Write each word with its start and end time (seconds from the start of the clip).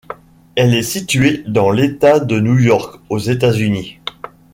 Elle 0.55 0.73
est 0.73 0.81
située 0.81 1.43
dans 1.47 1.69
l'État 1.69 2.19
de 2.19 2.39
New 2.39 2.57
York, 2.57 2.99
aux 3.09 3.19
États-Unis. 3.19 3.99